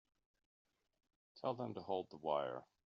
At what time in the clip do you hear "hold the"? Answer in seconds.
1.83-2.17